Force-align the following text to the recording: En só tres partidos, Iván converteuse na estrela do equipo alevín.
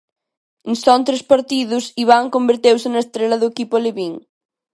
En 0.69 0.75
só 0.83 0.93
tres 1.07 1.23
partidos, 1.31 1.83
Iván 2.03 2.25
converteuse 2.35 2.87
na 2.91 3.03
estrela 3.05 3.39
do 3.39 3.49
equipo 3.53 3.73
alevín. 3.77 4.13